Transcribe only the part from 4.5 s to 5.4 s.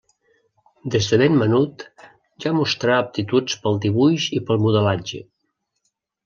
modelatge.